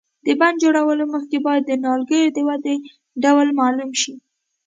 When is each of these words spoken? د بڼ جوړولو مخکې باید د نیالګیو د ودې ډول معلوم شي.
د 0.25 0.27
بڼ 0.39 0.51
جوړولو 0.63 1.03
مخکې 1.13 1.37
باید 1.45 1.63
د 1.65 1.71
نیالګیو 1.83 2.33
د 2.35 2.39
ودې 2.47 2.75
ډول 3.23 3.47
معلوم 3.59 3.91
شي. 4.01 4.13